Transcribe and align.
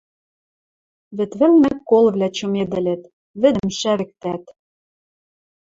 Вӹд 1.17 1.31
вӹлнӹ 1.39 1.71
колвлӓ 1.89 2.27
чымедӹлӹт, 2.35 3.01
вӹдӹм 3.41 3.69
шӓвӹктӓт. 3.79 4.43